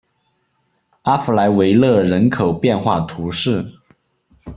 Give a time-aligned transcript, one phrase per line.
[1.03, 3.63] 阿弗莱维勒人口变化图示